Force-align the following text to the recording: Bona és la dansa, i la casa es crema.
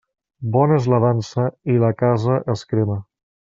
Bona 0.55 0.77
és 0.79 0.87
la 0.93 0.99
dansa, 1.03 1.45
i 1.75 1.77
la 1.85 1.93
casa 2.01 2.41
es 2.57 2.67
crema. 2.75 3.01